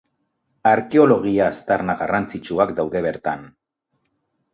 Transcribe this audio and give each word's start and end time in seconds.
Arkeologia 0.69 1.43
aztarna 1.53 1.95
garrantzitsuak 1.99 2.73
daude 2.81 3.03
bertan. 3.09 3.45